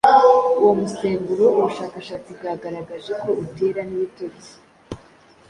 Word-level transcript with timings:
uwo 0.59 0.71
musemburo 0.81 1.45
ubushakashatsi 1.59 2.29
bwagaragaje 2.37 3.11
ko 3.21 3.29
utera 3.43 3.81
n’ibitotsi, 3.85 4.51